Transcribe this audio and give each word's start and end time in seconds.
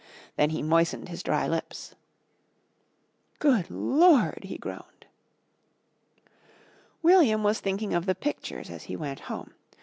Then 0.35 0.49
he 0.49 0.63
moistened 0.63 1.09
his 1.09 1.21
dry 1.21 1.47
lips. 1.47 1.93
"Good 3.37 3.69
Lord," 3.69 4.45
he 4.45 4.57
groaned. 4.57 5.05
William 7.03 7.43
was 7.43 7.59
thinking 7.59 7.93
of 7.93 8.07
the 8.07 8.15
pictures 8.15 8.71
as 8.71 8.85
he 8.85 8.95
went 8.95 9.19
home. 9.29 9.53